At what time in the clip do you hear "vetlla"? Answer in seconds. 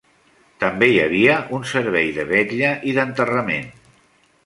2.33-2.75